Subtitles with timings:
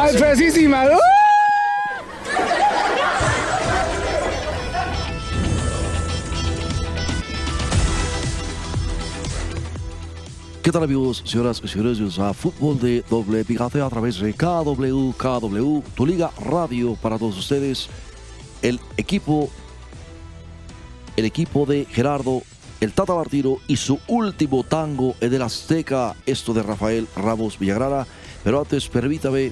[0.00, 0.84] ¡Ay, fresísima!
[10.62, 12.16] ¿Qué tal amigos, señoras y señores?
[12.20, 17.36] A Fútbol de Doble Picante a través de KW, KW, tu liga radio para todos
[17.36, 17.88] ustedes.
[18.62, 19.50] El equipo,
[21.16, 22.42] el equipo de Gerardo,
[22.80, 28.06] el Tata Martino y su último tango en el Azteca, esto de Rafael Ramos Villagrana.
[28.44, 29.50] Pero antes, permítame,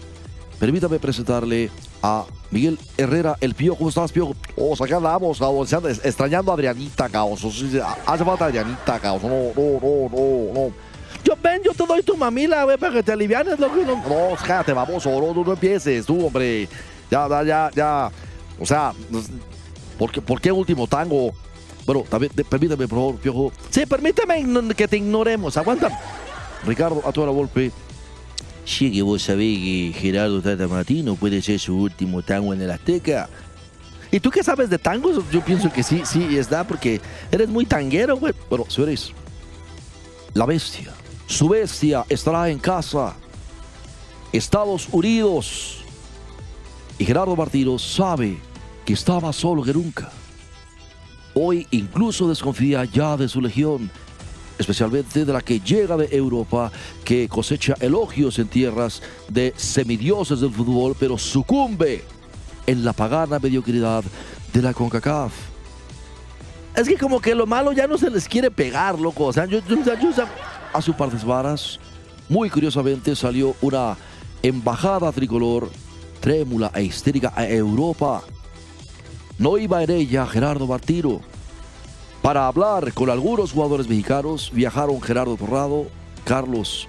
[0.58, 1.70] permítame presentarle
[2.02, 3.74] a Miguel Herrera, el Pío.
[3.76, 4.34] ¿Cómo estás, Pío?
[4.56, 5.66] O sea, acá andamos, cabrón,
[6.04, 7.38] extrañando a Adrianita, cabrón.
[7.42, 9.30] O sea, Hace falta Adrianita, cabrón.
[9.30, 10.72] No, no, no, no, no.
[11.24, 13.76] Yo ven, yo te doy tu mamila, güey, para que te alivianes, loco.
[13.76, 16.68] No, No, cállate, baboso, no, no, no empieces, tú, hombre.
[17.10, 18.10] Ya, ya, ya, ya.
[18.60, 18.92] O sea,
[19.98, 21.32] ¿por qué, por qué último tango?
[21.84, 23.52] Bueno, también, permítame, por favor, Piojo.
[23.70, 25.88] Sí, permíteme que te ignoremos, aguanta.
[26.64, 27.70] Ricardo, a toda la golpe.
[28.66, 32.70] Sí, que vos sabés que Gerardo Tata Martino puede ser su último tango en el
[32.70, 33.28] Azteca.
[34.10, 35.24] ¿Y tú qué sabes de tangos?
[35.30, 37.00] Yo pienso que sí, sí, está porque
[37.30, 38.34] eres muy tanguero, güey.
[38.50, 39.12] Bueno, señores,
[40.34, 40.92] la bestia,
[41.26, 43.14] su bestia estará en casa.
[44.32, 45.84] Estados Unidos.
[46.98, 48.36] Y Gerardo Martino sabe
[48.84, 50.10] que más solo que nunca.
[51.34, 53.90] Hoy incluso desconfía ya de su legión,
[54.58, 56.70] especialmente de la que llega de Europa,
[57.04, 62.04] que cosecha elogios en tierras de semidioses del fútbol, pero sucumbe
[62.66, 64.02] en la pagana mediocridad
[64.52, 65.32] de la CONCACAF.
[66.74, 69.24] Es que como que lo malo ya no se les quiere pegar, loco.
[69.26, 70.24] O sea, yo, yo, yo- yo-
[70.72, 71.78] Hace un par de semanas,
[72.28, 73.96] muy curiosamente, salió una
[74.42, 75.70] embajada tricolor
[76.20, 78.22] trémula e histérica a Europa.
[79.38, 81.20] No iba en ella Gerardo Martino.
[82.26, 85.86] Para hablar con algunos jugadores mexicanos viajaron Gerardo Torrado,
[86.24, 86.88] Carlos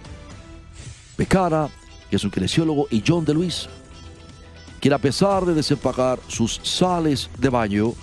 [1.15, 1.69] Becara,
[2.09, 3.69] que es un kinesiólogo, y John de Luis,
[4.79, 7.93] quien a pesar de desempacar sus sales de baño,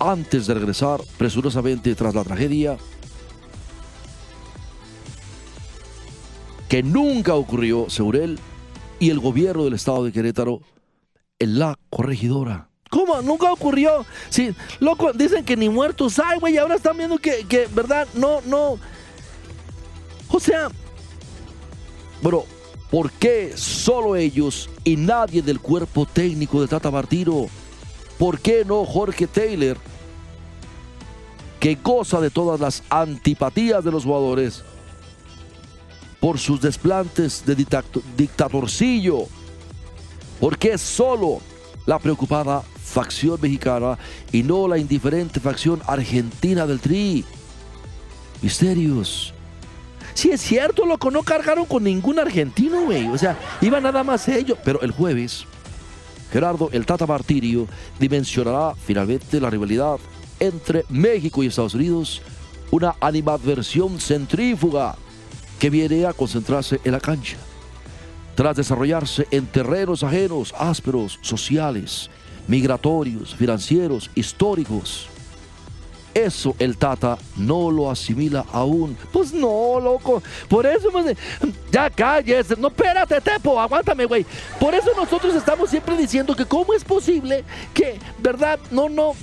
[0.00, 2.76] antes de regresar presurosamente tras la tragedia,
[6.68, 8.40] que nunca ocurrió, él,
[8.98, 10.60] y el gobierno del estado de Querétaro
[11.38, 12.68] en la corregidora.
[12.96, 13.20] ¿Cómo?
[13.20, 14.06] Nunca ocurrió.
[14.30, 16.56] Sí, loco, dicen que ni muertos hay, güey.
[16.56, 18.08] Ahora están viendo que, que, ¿verdad?
[18.14, 18.78] No, no.
[20.30, 20.68] O sea,
[22.22, 22.44] Bueno,
[22.90, 27.48] ¿por qué solo ellos y nadie del cuerpo técnico de Tata Martino?
[28.18, 29.76] ¿Por qué no Jorge Taylor,
[31.60, 34.64] que goza de todas las antipatías de los jugadores
[36.18, 39.26] por sus desplantes de dictato- dictatorcillo?
[40.40, 41.40] ¿Por qué solo
[41.86, 43.96] la preocupada facción mexicana
[44.32, 47.24] y no la indiferente facción argentina del Tri?
[48.42, 49.32] Misterios.
[50.14, 51.10] sí es cierto, loco.
[51.10, 53.06] No cargaron con ningún argentino, güey.
[53.08, 54.58] O sea, iba nada más ellos.
[54.64, 55.46] Pero el jueves,
[56.32, 57.66] Gerardo el Tata Martirio
[57.98, 59.98] dimensionará finalmente la rivalidad
[60.38, 62.20] entre México y Estados Unidos,
[62.70, 64.96] una animadversión centrífuga
[65.58, 67.36] que viene a concentrarse en la cancha.
[68.36, 72.10] Tras desarrollarse en terrenos ajenos, ásperos, sociales,
[72.46, 75.08] migratorios, financieros, históricos.
[76.12, 78.96] Eso el Tata no lo asimila aún.
[79.12, 80.22] Pues no, loco.
[80.48, 81.16] Por eso, pues,
[81.72, 82.56] ya calles.
[82.58, 84.24] No, espérate, Tepo, aguántame, güey.
[84.60, 87.42] Por eso nosotros estamos siempre diciendo que cómo es posible
[87.72, 88.58] que, ¿verdad?
[88.70, 89.14] No, no.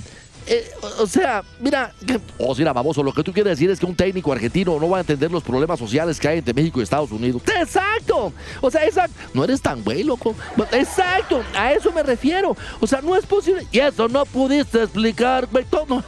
[0.46, 1.92] Eh, o- o sea, mira,
[2.38, 4.98] O sea, baboso, lo que tú quieres decir es que un técnico argentino no va
[4.98, 7.42] a entender los problemas sociales que hay entre México y Estados Unidos.
[7.60, 8.32] Exacto.
[8.60, 9.14] O sea, exacto.
[9.32, 10.34] No eres tan güey, loco.
[10.72, 11.42] Exacto.
[11.56, 12.56] A eso me refiero.
[12.80, 13.66] O sea, no es posible.
[13.72, 15.48] Y eso no pudiste explicar.
[15.70, 16.02] Todo.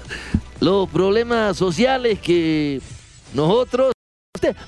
[0.60, 2.80] Los problemas sociales que
[3.34, 3.92] nosotros.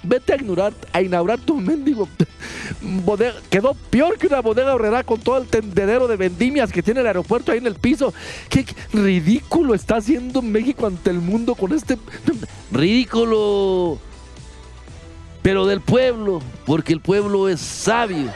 [0.02, 2.08] Vete a ignorar, a inaugurar tu mendigo.
[3.50, 7.06] Quedó peor que una bodega horrera con todo el tendedero de vendimias que tiene el
[7.06, 8.12] aeropuerto ahí en el piso.
[8.48, 11.98] Qué ridículo está haciendo México ante el mundo con este
[12.72, 13.98] ridículo
[15.42, 18.30] pero del pueblo, porque el pueblo es sabio.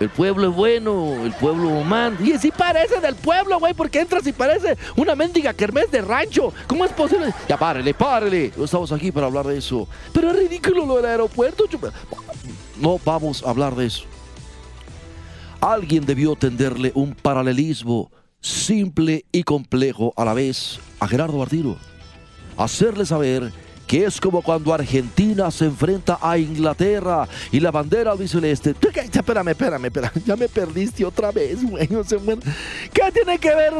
[0.00, 2.16] El pueblo es bueno, el pueblo humano.
[2.24, 6.52] Y sí parece del pueblo, güey, porque entras y parece una mendiga kermés de rancho.
[6.68, 7.34] ¿Cómo es posible?
[7.48, 8.52] Ya párele, párele.
[8.62, 9.88] Estamos aquí para hablar de eso.
[10.12, 11.64] Pero es ridículo lo del aeropuerto.
[12.80, 14.04] No vamos a hablar de eso.
[15.60, 21.76] alguien debió tenderle un paralelismo simple y complejo a la vez a Gerardo Bardiro.
[22.56, 23.52] Hacerle saber
[23.88, 28.74] que es como cuando Argentina se enfrenta a Inglaterra y la bandera albiceleste.
[29.12, 29.90] Espérame, espérame,
[30.26, 31.88] ya me perdiste otra vez, güey.
[31.88, 33.72] ¿Qué tiene que ver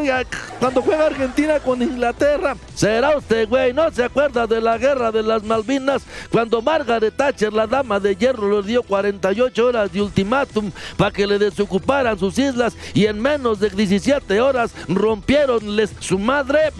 [0.59, 2.57] cuando juega Argentina con Inglaterra?
[2.75, 6.03] Será usted, güey, ¿no se acuerda de la guerra de las Malvinas?
[6.31, 11.27] Cuando Margaret Thatcher, la dama de hierro, les dio 48 horas de ultimátum para que
[11.27, 16.73] le desocuparan sus islas y en menos de 17 horas rompieronles su madre.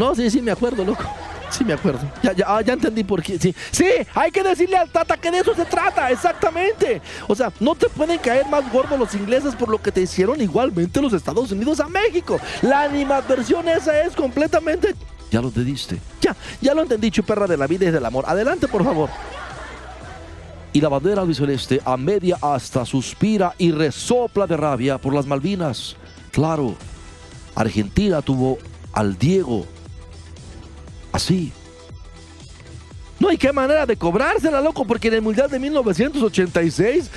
[0.00, 1.04] No, sí, sí, me acuerdo, loco.
[1.50, 2.00] Sí, me acuerdo.
[2.22, 3.38] Ya, ya, ah, ya entendí por qué.
[3.38, 3.54] Sí.
[3.70, 7.02] sí, hay que decirle al Tata que de eso se trata, exactamente.
[7.28, 10.40] O sea, no te pueden caer más gordos los ingleses por lo que te hicieron
[10.40, 12.40] igualmente los Estados Unidos a México.
[12.62, 14.94] La animadversión esa es completamente.
[15.30, 15.98] Ya lo entendiste.
[16.22, 18.24] Ya, ya lo entendí, chuperra de la vida y del amor.
[18.26, 19.10] Adelante, por favor.
[20.72, 25.94] Y la bandera albiceleste a media hasta suspira y resopla de rabia por las Malvinas.
[26.30, 26.74] Claro,
[27.54, 28.56] Argentina tuvo
[28.94, 29.66] al Diego
[31.12, 31.52] así.
[33.18, 37.10] No hay qué manera de cobrársela, loco, porque en el Mundial de 1986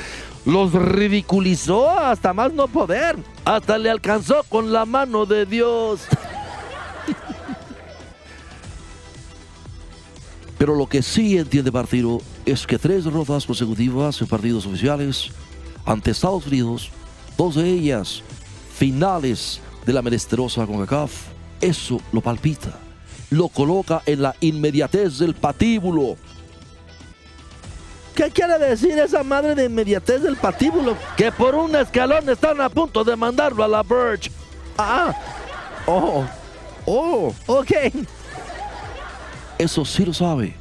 [0.45, 3.15] los ridiculizó hasta más no poder.
[3.45, 6.01] Hasta le alcanzó con la mano de Dios.
[10.57, 15.31] Pero lo que sí entiende partido es que tres derrotas consecutivas en partidos oficiales
[15.85, 16.91] ante Estados Unidos,
[17.37, 18.21] dos de ellas
[18.73, 21.11] finales de la menesterosa CONCACAF,
[21.61, 22.77] eso lo palpita,
[23.33, 26.17] lo coloca en la inmediatez del patíbulo.
[28.13, 30.95] ¿Qué quiere decir esa madre de inmediatez del patíbulo?
[31.17, 34.29] Que por un escalón están a punto de mandarlo a la Birch.
[34.77, 35.15] Ah,
[35.87, 36.23] oh,
[36.85, 37.71] oh, ok.
[39.57, 40.55] Eso sí lo sabe.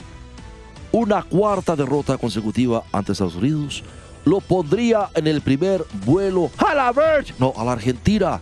[0.93, 3.85] Una cuarta derrota consecutiva ante Estados Unidos
[4.25, 8.41] lo pondría en el primer vuelo a la Birch, no, a la Argentina,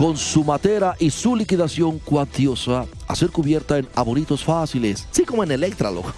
[0.00, 5.44] con su matera y su liquidación cuantiosa a ser cubierta en abonitos fáciles, sí como
[5.44, 6.10] en Electra, loco.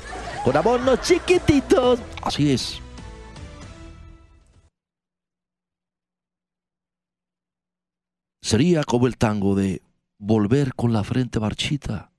[0.44, 1.98] con abonos chiquititos.
[2.22, 2.80] Así es.
[8.40, 9.82] Sería como el tango de
[10.16, 12.12] volver con la frente marchita.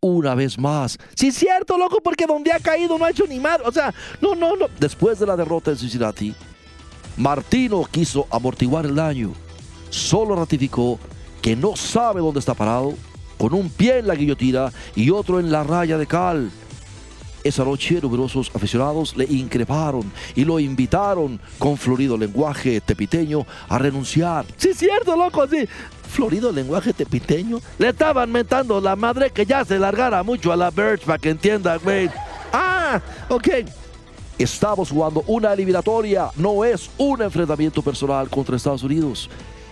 [0.00, 0.98] Una vez más.
[1.14, 3.62] Sí, cierto, loco, porque donde ha caído no ha hecho ni madre.
[3.68, 4.66] O sea, no, no, no.
[4.80, 6.34] Después de la derrota en Cincinnati,
[7.16, 9.45] Martino quiso amortiguar el daño
[9.90, 10.98] solo ratificó
[11.42, 12.94] que no sabe dónde está parado,
[13.38, 16.50] con un pie en la guillotina y otro en la raya de cal.
[17.44, 24.44] Esa noche numerosos aficionados le increparon y lo invitaron con florido lenguaje tepiteño a renunciar.
[24.56, 25.68] Sí, cierto, loco, sí.
[26.08, 27.60] Florido lenguaje tepiteño.
[27.78, 31.30] Le estaban mentando la madre que ya se largara mucho a la Birch para que
[31.30, 32.10] entienda, güey.
[32.52, 33.48] Ah, ok.
[34.38, 39.30] Estamos jugando una eliminatoria, no es un enfrentamiento personal contra Estados Unidos.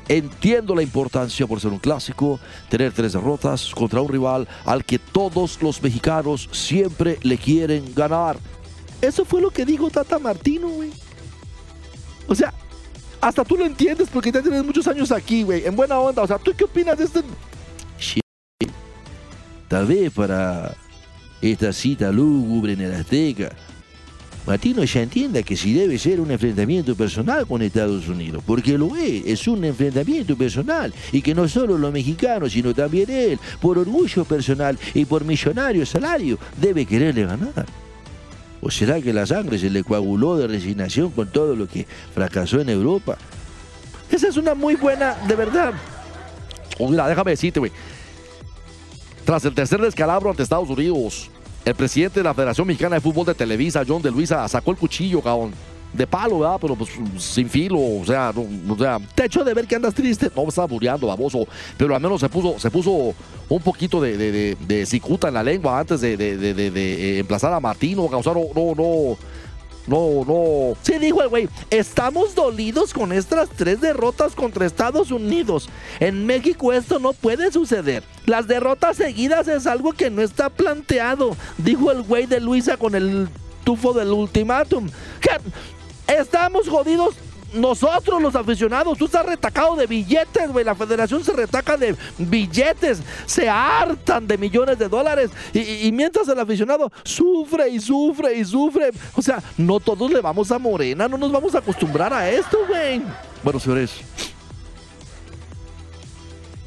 [0.09, 4.99] Entiendo la importancia por ser un clásico, tener tres derrotas contra un rival al que
[4.99, 8.37] todos los mexicanos siempre le quieren ganar.
[9.01, 10.91] Eso fue lo que dijo Tata Martino, güey.
[12.29, 12.53] O sea,
[13.21, 15.67] hasta tú lo entiendes porque ya tienes muchos años aquí, güey.
[15.67, 16.23] En buena onda.
[16.23, 17.23] O sea, ¿tú qué opinas de este?
[19.69, 20.77] Tal vez para
[21.41, 23.51] esta cita lúgubre en el Azteca
[24.47, 28.95] Martino ya entienda que si debe ser un enfrentamiento personal con Estados Unidos, porque lo
[28.95, 33.79] es, es un enfrentamiento personal, y que no solo los mexicanos, sino también él, por
[33.79, 37.67] orgullo personal y por millonario salario, debe quererle ganar.
[38.61, 42.61] ¿O será que la sangre se le coaguló de resignación con todo lo que fracasó
[42.61, 43.17] en Europa?
[44.11, 45.73] Esa es una muy buena, de verdad.
[46.79, 47.73] Mira, déjame decirte, güey.
[49.25, 51.31] Tras el tercer descalabro ante Estados Unidos,
[51.65, 54.77] el presidente de la Federación Mexicana de Fútbol de Televisa, John de Luisa, sacó el
[54.77, 55.53] cuchillo, cabrón.
[55.93, 56.59] De palo, ¿verdad?
[56.61, 58.33] Pero pues sin filo, o sea,
[58.69, 60.29] o sea, te echo de ver que andas triste.
[60.35, 61.47] No, estaba bureando, baboso.
[61.77, 63.15] Pero al menos se puso, se puso
[63.49, 68.35] un poquito de, de, cicuta en la lengua antes de, de, emplazar a Martino, causar,
[68.35, 69.17] no, no, no,
[69.87, 70.75] no.
[70.83, 75.69] Sí, dijo el güey, estamos dolidos con estas tres derrotas contra Estados Unidos.
[76.01, 78.03] En México esto no puede suceder.
[78.27, 82.95] Las derrotas seguidas es algo que no está planteado, dijo el güey de Luisa con
[82.95, 83.29] el
[83.65, 84.89] tufo del ultimátum.
[86.07, 87.15] Estamos jodidos
[87.55, 90.65] nosotros los aficionados, tú estás retacado de billetes, güey.
[90.65, 95.31] La federación se retaca de billetes, se hartan de millones de dólares.
[95.53, 98.91] Y, mientras el aficionado sufre y sufre y sufre.
[99.15, 102.59] O sea, no todos le vamos a Morena, no nos vamos a acostumbrar a esto,
[102.69, 103.03] güey.
[103.43, 103.93] Bueno, señores.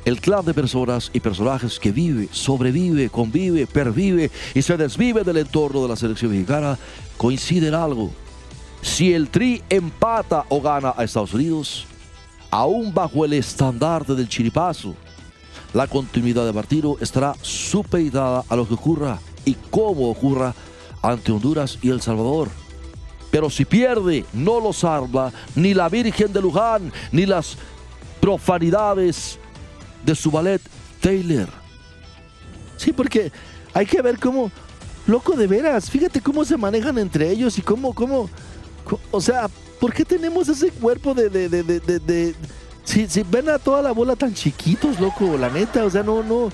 [0.06, 5.38] el clan de personas y personajes que vive, sobrevive, convive, pervive y se desvive del
[5.38, 6.78] entorno de la selección mexicana
[7.18, 8.12] coincide en algo.
[8.88, 11.86] Si el Tri empata o gana a Estados Unidos,
[12.50, 14.96] aún bajo el estandarte del chiripazo,
[15.74, 20.56] la continuidad de partido estará supeditada a lo que ocurra y cómo ocurra
[21.04, 22.50] ante Honduras y El Salvador.
[23.30, 27.56] Pero si pierde, no los salva ni la Virgen de Luján, ni las
[28.20, 29.38] profanidades
[30.04, 30.62] de su ballet
[31.02, 31.50] Taylor.
[32.78, 33.32] Sí, porque
[33.76, 34.50] hay que ver cómo,
[35.06, 38.28] loco de veras, fíjate cómo se manejan entre ellos y cómo, cómo,
[39.12, 42.36] o sea, ¿por qué tenemos ese cuerpo de, de, de, de, de
[42.84, 46.24] si, si, ven a toda la bola tan chiquitos, loco, la neta, o sea, no,
[46.24, 46.50] no,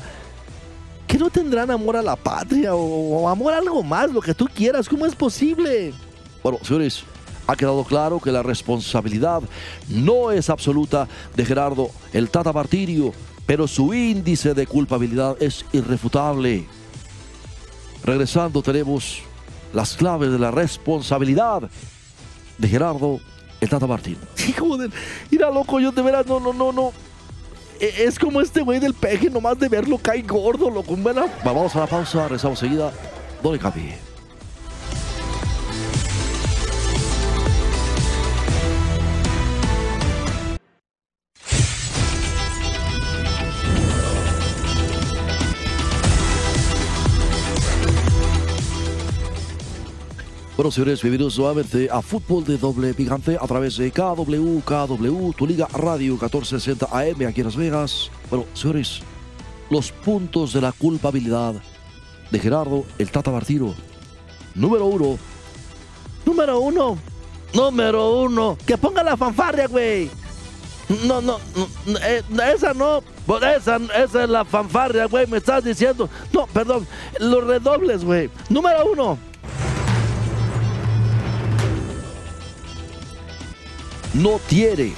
[1.07, 4.33] que no tendrán amor a la patria o, o amor a algo más, lo que
[4.33, 5.93] tú quieras, ¿cómo es posible?
[6.41, 7.03] Bueno, señores,
[7.47, 9.41] ha quedado claro que la responsabilidad
[9.89, 13.13] no es absoluta de Gerardo el Tata Martirio,
[13.45, 16.65] pero su índice de culpabilidad es irrefutable.
[18.03, 19.21] Regresando tenemos
[19.73, 21.69] las claves de la responsabilidad
[22.57, 23.19] de Gerardo
[23.59, 24.19] el Tata Martino.
[24.35, 24.91] Sí, joder,
[25.31, 26.91] mira loco, yo de veras, no, no, no, no.
[27.79, 30.95] E, es como este güey del peje, nomás de verlo cae gordo, loco.
[30.95, 32.91] Bueno, vamos a la pausa, regresamos seguida.
[33.43, 34.12] No le cambie.
[50.71, 55.67] Señores, bienvenidos nuevamente a Fútbol de Doble Picante a través de KW, KW, tu liga
[55.73, 58.11] radio 1460 AM aquí en Las Vegas.
[58.29, 59.01] Bueno, señores,
[59.69, 61.55] los puntos de la culpabilidad
[62.31, 63.73] de Gerardo el Tata Martino.
[64.55, 65.17] Número uno.
[66.25, 66.97] Número uno.
[67.53, 68.57] Número uno.
[68.65, 70.09] Que ponga la fanfarria, güey.
[71.05, 71.39] No, no,
[71.85, 72.23] no eh,
[72.55, 73.03] esa no.
[73.55, 75.27] Esa, esa es la fanfarria, güey.
[75.27, 76.09] Me estás diciendo.
[76.31, 76.87] No, perdón.
[77.19, 78.29] Los redobles, güey.
[78.49, 79.32] Número uno.
[84.13, 84.93] No tiene,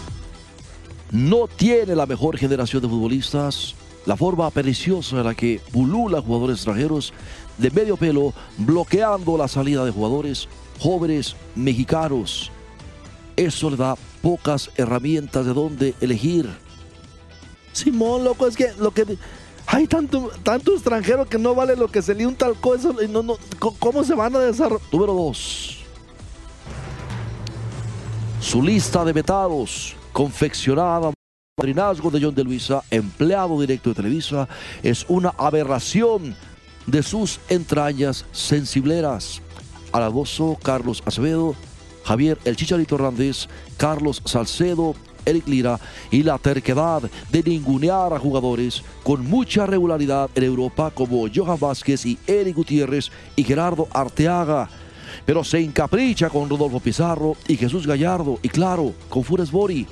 [1.11, 3.75] no tiene la mejor generación de futbolistas.
[4.05, 7.11] La forma preciosa en la que pulula jugadores extranjeros
[7.57, 10.47] de medio pelo, bloqueando la salida de jugadores
[10.79, 12.51] jóvenes mexicanos.
[13.35, 16.47] Eso le da pocas herramientas de dónde elegir.
[17.73, 19.17] Simón, loco, es que lo que
[19.65, 22.91] hay tanto, tanto extranjero que no vale lo que se le un tal cosa.
[23.09, 23.37] No, no,
[23.79, 24.87] ¿Cómo se van a desarrollar?
[24.91, 25.84] Número dos.
[28.45, 31.11] Su lista de vetados, confeccionada
[31.57, 34.47] padrinazgo de John de Luisa, empleado directo de Televisa,
[34.83, 36.35] es una aberración
[36.85, 39.41] de sus entrañas sensibleras.
[39.91, 41.55] Alaboso, Carlos Acevedo,
[42.03, 43.47] Javier El Chicharito Hernández,
[43.77, 44.93] Carlos Salcedo,
[45.25, 45.79] Eric Lira
[46.11, 52.05] y la terquedad de ningunear a jugadores con mucha regularidad en Europa como Johan Vázquez
[52.05, 54.69] y Eric Gutiérrez y Gerardo Arteaga
[55.25, 59.87] pero se encapricha con Rodolfo Pizarro y Jesús Gallardo y claro, con Funes Bori.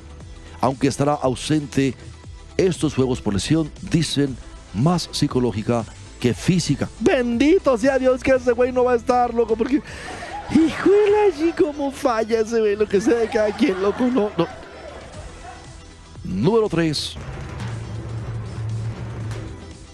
[0.62, 1.94] Aunque estará ausente,
[2.58, 4.38] estos juegos por lesión dicen
[4.74, 5.86] más psicológica
[6.20, 6.89] que física.
[7.00, 9.82] Bendito sea Dios que ese güey no va a estar, loco, porque...
[10.51, 14.48] Híjole, allí cómo falla ese güey, lo que sea de cada quien, loco, no, no.
[16.24, 17.15] Número 3.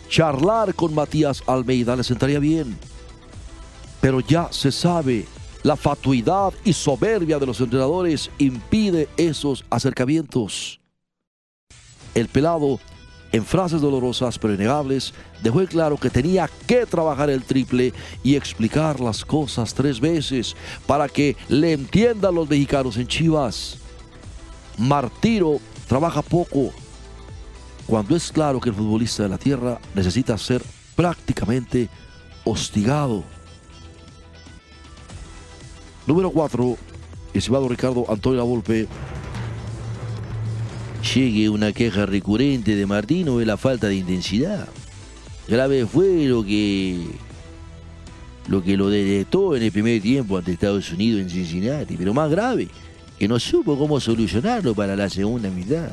[0.09, 2.77] Charlar con Matías Almeida le sentaría bien
[4.01, 5.25] pero ya se sabe,
[5.63, 10.79] la fatuidad y soberbia de los entrenadores impide esos acercamientos.
[12.15, 12.79] El pelado,
[13.31, 15.13] en frases dolorosas pero innegables,
[15.43, 20.55] dejó claro que tenía que trabajar el triple y explicar las cosas tres veces
[20.87, 23.77] para que le entiendan los mexicanos en Chivas.
[24.77, 26.71] Martiro trabaja poco
[27.85, 30.63] cuando es claro que el futbolista de la tierra necesita ser
[30.95, 31.89] prácticamente
[32.45, 33.23] hostigado.
[36.07, 36.77] Número 4,
[37.33, 38.87] estimado Ricardo Antonio Volpe.
[41.13, 44.67] Llegue una queja recurrente de Martino de la falta de intensidad.
[45.47, 47.07] Grave fue lo que
[48.47, 52.31] lo que lo deletó en el primer tiempo ante Estados Unidos en Cincinnati, pero más
[52.31, 52.67] grave,
[53.19, 55.91] que no supo cómo solucionarlo para la segunda mitad.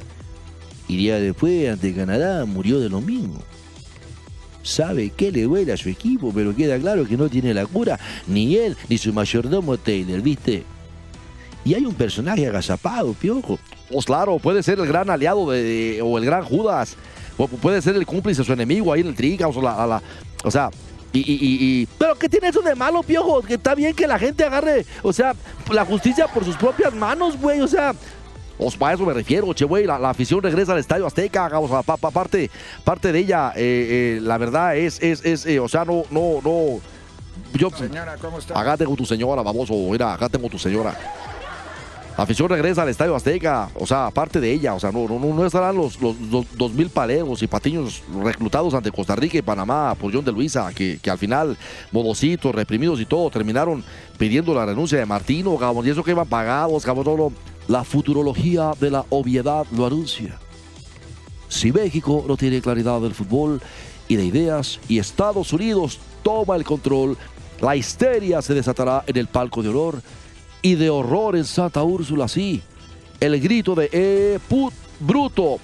[0.88, 3.42] Y día después, ante Canadá, murió de lo mismo
[4.66, 7.98] sabe que le duele a su equipo, pero queda claro que no tiene la cura,
[8.26, 10.64] ni él, ni su mayordomo Taylor, ¿viste?
[11.64, 13.58] Y hay un personaje agazapado, piojo.
[13.90, 16.96] Pues claro, puede ser el gran aliado de, o el gran Judas,
[17.36, 20.02] o puede ser el cómplice su enemigo ahí en el triga, o, la,
[20.44, 20.70] o sea,
[21.12, 23.42] y, y, y, Pero ¿qué tiene eso de malo, piojo?
[23.42, 25.34] Que está bien que la gente agarre, o sea,
[25.72, 27.94] la justicia por sus propias manos, güey, o sea,
[28.58, 29.84] O sea, a eso me refiero, che, güey.
[29.86, 31.58] La, la afición regresa al Estadio Azteca.
[31.58, 32.50] O sea, pa- pa- parte,
[32.84, 36.40] parte de ella, eh, eh, la verdad es, es, es eh, o sea, no, no,
[36.42, 36.80] no.
[37.54, 38.58] Yo, Señora, ¿cómo está?
[38.58, 39.74] acá tengo tu señora, baboso.
[39.74, 40.94] Mira, acá tengo tu señora.
[42.16, 45.18] La afición regresa al Estadio Azteca, o sea, aparte de ella, o sea, no, no,
[45.18, 49.42] no estarán los, los, los dos mil paleros y patiños reclutados ante Costa Rica y
[49.42, 51.58] Panamá por John de Luisa, que, que al final,
[51.92, 53.84] modositos, reprimidos y todo, terminaron
[54.16, 57.32] pidiendo la renuncia de Martino, cabrón, y eso que iban pagados, cabrón, no, no.
[57.68, 60.38] La futurología de la obviedad lo anuncia.
[61.48, 63.60] Si México no tiene claridad del fútbol
[64.08, 67.16] y de ideas y Estados Unidos toma el control,
[67.60, 70.02] la histeria se desatará en el palco de honor
[70.62, 72.62] y de horror en Santa Úrsula, sí.
[73.20, 75.58] El grito de ¡Eh, put, bruto!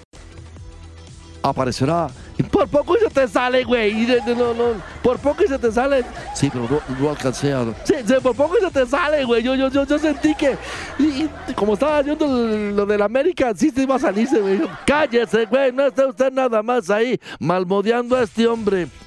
[1.42, 2.09] aparecerá.
[2.51, 4.07] Por poco se te sale, güey.
[4.37, 6.05] no, no, por poco se te sale.
[6.35, 7.65] Sí, pero no, no alcancé a.
[7.85, 9.43] Sí, sí, por poco se te sale, güey.
[9.43, 10.57] Yo, yo, yo, yo sentí que.
[10.99, 14.61] y- y como estaba haciendo lo del América, sí se iba a salirse, güey.
[14.87, 15.73] Cállese, güey.
[15.73, 18.89] No está usted nada más ahí malmodeando a este hombre.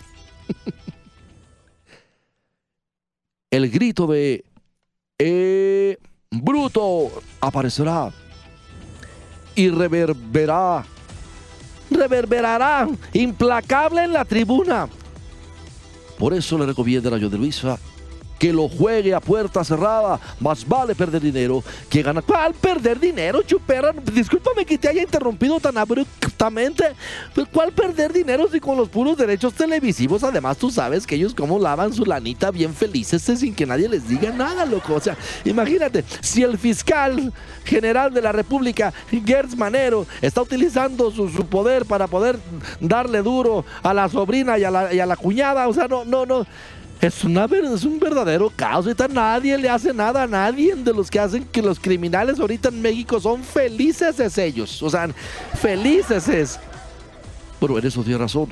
[3.51, 4.43] El grito de.
[5.17, 5.97] ¡Eh,
[6.29, 7.09] bruto!
[7.39, 8.11] aparecerá
[9.55, 10.83] y reverberará
[11.89, 14.87] reverberará implacable en la tribuna.
[16.17, 17.77] Por eso le recomienda a John de Luisa
[18.39, 20.19] que lo juegue a puerta cerrada.
[20.39, 22.23] Más vale perder dinero que ganar.
[22.23, 23.93] ¿Cuál perder dinero, chupera?
[24.13, 26.83] Discúlpame que te haya interrumpido tan abruptamente.
[27.51, 30.23] ¿Cuál perder dinero si con los puros derechos televisivos?
[30.23, 33.87] Además, tú sabes que ellos como lavan su lanita bien felices eh, sin que nadie
[33.87, 34.95] les diga nada, loco.
[34.95, 37.31] O sea, imagínate, si el fiscal
[37.63, 38.93] general de la República,
[39.25, 42.37] Gertz Manero, está utilizando su, su poder para poder
[42.79, 46.05] darle duro a la sobrina y a la, y a la cuñada, o sea, no,
[46.05, 46.45] no, no.
[47.05, 48.85] Es, es un verdadero caos.
[48.85, 52.69] Ahorita nadie le hace nada a nadie de los que hacen que los criminales ahorita
[52.69, 54.81] en México son felices es ellos.
[54.81, 55.07] O sea,
[55.61, 56.59] felices es.
[57.59, 58.49] Bueno, en eso tiene razón.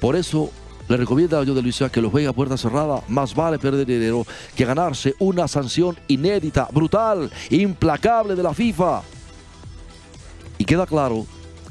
[0.00, 0.50] Por eso
[0.86, 3.02] le recomienda a yo de Luisa que lo juegue a puerta cerrada.
[3.08, 9.02] Más vale perder dinero que ganarse una sanción inédita, brutal, implacable de la FIFA.
[10.58, 11.26] Y queda claro,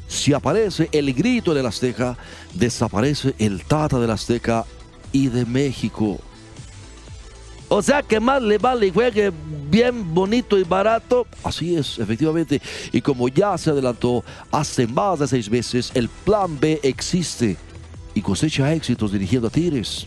[0.07, 2.17] si aparece el grito del Azteca,
[2.53, 4.65] desaparece el Tata del Azteca
[5.15, 6.19] y de México.
[7.69, 9.32] O sea que más le vale y juegue
[9.71, 11.25] bien bonito y barato.
[11.43, 12.62] Así es, efectivamente.
[12.91, 17.56] Y como ya se adelantó hace más de seis meses, el plan B existe
[18.13, 20.06] y cosecha éxitos dirigiendo a Tigres.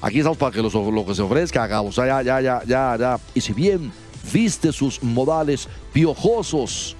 [0.00, 1.80] Aquí estamos para que los- lo, que se ofrezca, haga.
[1.80, 3.20] O sea, ya, ya, ya, ya, ya.
[3.34, 3.90] Y si bien
[4.32, 6.94] viste sus modales piojosos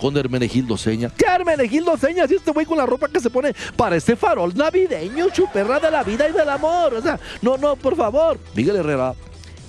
[0.00, 1.10] con Hermenegildo Seña.
[1.16, 2.26] ¿Qué Hermenegildo Seña?
[2.26, 5.90] Si este güey con la ropa que se pone para este farol navideño, chuperra de
[5.90, 6.94] la vida y del amor.
[6.94, 8.38] O sea, no, no, por favor.
[8.54, 9.14] Miguel Herrera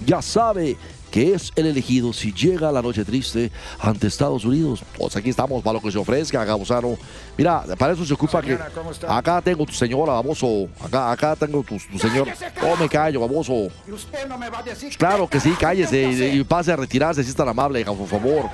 [0.05, 0.77] ya sabe
[1.11, 4.83] que es el elegido si llega la noche triste ante Estados Unidos.
[4.97, 6.97] Pues aquí estamos para lo que se ofrezca, Gabusano.
[7.37, 8.49] Mira, para eso se ocupa que...
[8.49, 9.17] Señora, ¿cómo está?
[9.17, 10.67] Acá tengo tu señora, baboso.
[10.83, 12.27] Acá, acá tengo tu, tu señor.
[12.61, 13.69] Oh, me callo, baboso.
[13.87, 16.75] Y usted no me va a decir Claro que sí, cállese y, y pase a
[16.75, 18.49] retirarse si es tan amable, por favor.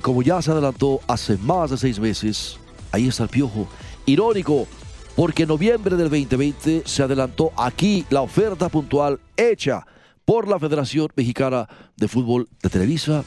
[0.00, 2.56] Y como ya se adelantó hace más de seis meses,
[2.90, 3.68] ahí está el piojo.
[4.06, 4.66] Irónico,
[5.14, 9.86] porque en noviembre del 2020 se adelantó aquí la oferta puntual hecha
[10.24, 13.24] por la Federación Mexicana de Fútbol de Televisa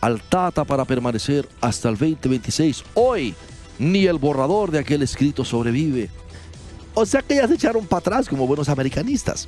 [0.00, 2.82] al Tata para permanecer hasta el 2026.
[2.94, 3.34] Hoy,
[3.78, 6.08] ni el borrador de aquel escrito sobrevive.
[6.94, 9.46] O sea que ya se echaron para atrás como buenos americanistas.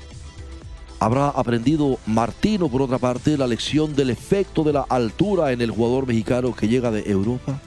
[1.01, 5.71] ¿Habrá aprendido Martino, por otra parte, la lección del efecto de la altura en el
[5.71, 7.61] jugador mexicano que llega de Europa?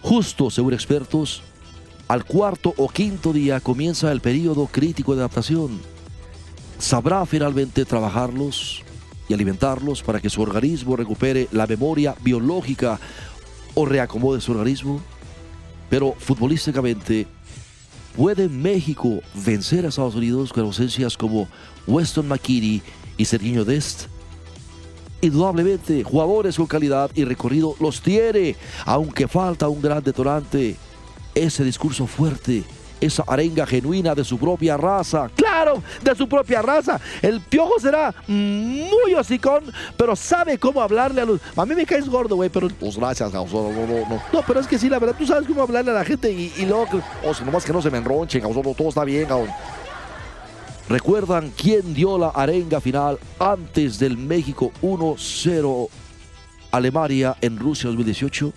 [0.00, 1.42] Justo, según expertos,
[2.06, 5.80] al cuarto o quinto día comienza el periodo crítico de adaptación.
[6.78, 8.82] ¿Sabrá finalmente trabajarlos
[9.28, 13.00] y alimentarlos para que su organismo recupere la memoria biológica
[13.74, 15.00] o reacomode su organismo?
[15.88, 17.26] Pero futbolísticamente,
[18.16, 21.48] ¿Puede México vencer a Estados Unidos con ausencias como
[21.86, 22.82] Weston McKinney
[23.16, 24.06] y Serginho Dest?
[25.22, 30.76] Indudablemente, jugadores con calidad y recorrido los tiene, aunque falta un gran detonante.
[31.34, 32.64] Ese discurso fuerte,
[33.00, 35.30] esa arenga genuina de su propia raza.
[35.34, 35.82] ¡Claro!
[36.02, 37.00] De su propia raza.
[37.22, 39.64] El piojo será muy hocicón,
[39.96, 41.40] pero sabe cómo hablarle a los.
[41.56, 42.68] A mí me caes gordo, güey, pero.
[42.68, 43.72] Pues gracias, Gausoro.
[43.72, 44.22] No, no, no.
[44.32, 46.52] No, pero es que sí, la verdad, tú sabes cómo hablarle a la gente y,
[46.56, 46.86] y luego.
[47.24, 48.74] O sea, nomás que no se me enronchen, Gausoro.
[48.74, 49.52] Todo está bien, Gausoro.
[50.90, 55.88] ¿Recuerdan quién dio la arenga final antes del México 1-0
[56.72, 58.52] Alemania en Rusia 2018?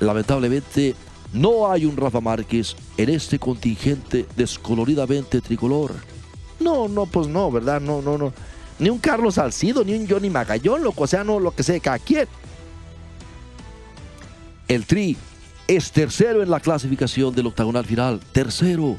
[0.00, 0.96] Lamentablemente,
[1.32, 5.94] no hay un Rafa Márquez en este contingente descoloridamente tricolor.
[6.60, 7.80] No, no, pues no, ¿verdad?
[7.80, 8.32] No, no, no.
[8.78, 11.80] ni un Carlos Salcido, ni un Johnny Magallón, loco, o sea, no lo que sea
[11.80, 11.98] cada.
[14.68, 15.16] El Tri
[15.66, 18.96] es tercero en la clasificación del octagonal final, tercero.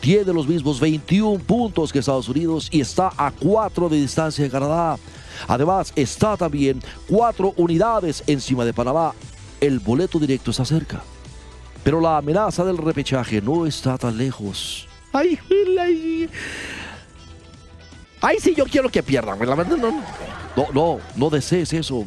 [0.00, 4.50] Tiene los mismos 21 puntos que Estados Unidos y está a 4 de distancia de
[4.50, 4.98] Canadá.
[5.48, 9.14] Además, está también 4 unidades encima de Panamá.
[9.60, 11.02] El boleto directo está cerca.
[11.84, 14.88] Pero la amenaza del repechaje no está tan lejos.
[15.12, 15.38] Ay,
[15.78, 16.28] ay,
[18.22, 19.38] ay sí, yo quiero que pierdan.
[19.38, 20.02] La verdad, no,
[20.56, 22.06] no, no, no desees eso.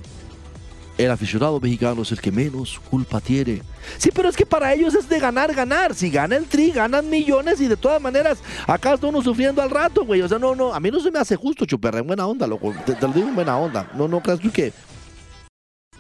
[0.98, 3.62] El aficionado mexicano es el que menos culpa tiene.
[4.00, 5.94] Sí, pero es que para ellos es de ganar, ganar.
[5.94, 9.70] Si gana el tri, ganan millones y de todas maneras, acá está uno sufriendo al
[9.70, 10.24] rato, güey.
[10.24, 12.48] O sea, no, no, a mí no se me hace justo, chuperra, en buena onda,
[12.48, 12.74] loco.
[12.84, 13.92] Te, te lo digo en buena onda.
[13.94, 14.74] No, no creas tú que.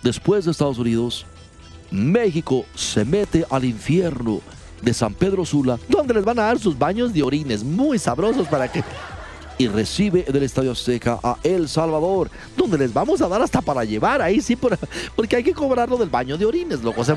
[0.01, 1.27] Después de Estados Unidos,
[1.91, 4.41] México se mete al infierno
[4.81, 8.47] de San Pedro Sula, donde les van a dar sus baños de orines muy sabrosos
[8.47, 8.83] para que
[9.59, 13.83] y recibe del Estadio Azteca a El Salvador, donde les vamos a dar hasta para
[13.83, 14.77] llevar ahí, sí, por-
[15.15, 17.01] porque hay que cobrarlo del baño de orines, loco.
[17.01, 17.15] O sea,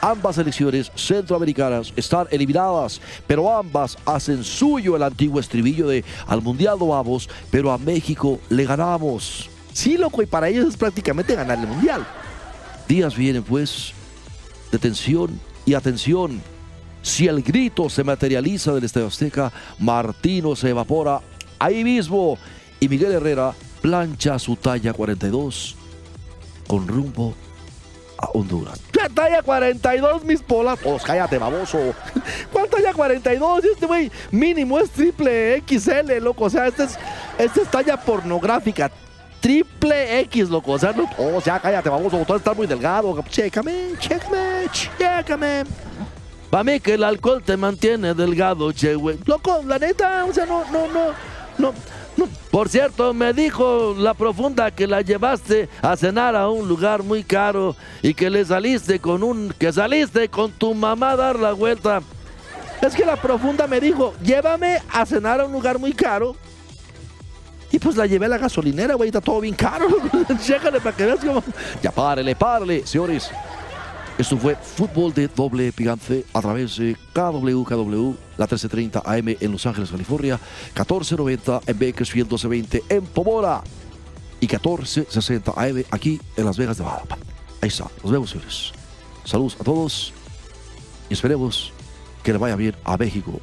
[0.00, 6.78] ambas selecciones centroamericanas están eliminadas, pero ambas hacen suyo el antiguo estribillo de al Mundial
[6.78, 9.50] no vamos, pero a México le ganamos.
[9.74, 12.06] Sí, loco, y para ellos es prácticamente ganar el Mundial.
[12.88, 13.92] Días vienen, pues,
[14.72, 16.40] de tensión y atención.
[17.02, 21.20] Si el grito se materializa del Estadio Azteca, Martino se evapora
[21.58, 22.38] ahí mismo
[22.80, 25.76] y Miguel Herrera plancha su talla 42
[26.66, 27.34] con rumbo
[28.18, 28.80] a Honduras.
[28.90, 30.78] ¿Qué talla 42, mis polas?
[31.04, 31.78] Cállate, baboso.
[32.52, 33.64] ¿Cuál talla 42?
[33.64, 36.44] Este güey mínimo es triple XL, loco.
[36.44, 36.98] O sea, este es,
[37.38, 38.90] este es talla pornográfica.
[39.40, 40.72] Triple X, loco.
[40.72, 42.24] O sea, no, oh, ya cállate, baboso.
[42.26, 43.22] Tú estás muy delgado.
[43.28, 45.64] Chécame, chécame, chécame.
[46.50, 49.18] Para mí que el alcohol te mantiene delgado, che, güey.
[49.26, 51.12] Loco, la neta, o sea, no, no, no,
[51.58, 51.74] no,
[52.16, 52.28] no.
[52.50, 57.22] Por cierto, me dijo la profunda que la llevaste a cenar a un lugar muy
[57.22, 61.52] caro y que le saliste con un, que saliste con tu mamá a dar la
[61.52, 62.00] vuelta.
[62.80, 66.34] Es que la profunda me dijo, llévame a cenar a un lugar muy caro.
[67.70, 69.86] Y pues la llevé a la gasolinera, güey, está todo bien caro.
[70.42, 71.42] Chécale para que veas cómo.
[71.82, 73.30] Ya párele, párele, señores.
[74.18, 79.64] Esto fue Fútbol de Doble Picante a través de KWKW, la 1330 AM en Los
[79.64, 80.40] Ángeles, California,
[80.74, 83.62] 1490 en Bakersfield 1220 en Pomora
[84.40, 87.02] y 1460 AM aquí en Las Vegas, Nevada.
[87.60, 88.72] Ahí está, nos vemos, señores.
[89.24, 90.12] Saludos a todos
[91.08, 91.72] y esperemos
[92.24, 93.40] que le vaya bien a México.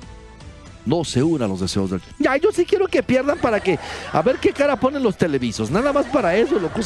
[0.86, 2.02] No se unan los deseos del.
[2.20, 3.80] Ya, yo sí quiero que pierdan para que.
[4.12, 5.72] A ver qué cara ponen los televisos.
[5.72, 6.84] Nada más para eso, lo que